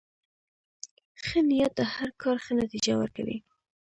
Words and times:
ښه 1.23 1.39
نیت 1.49 1.71
د 1.79 1.81
هر 1.93 2.09
کار 2.21 2.35
ښه 2.43 2.51
نتیجه 2.61 2.93
ورکوي. 2.97 3.37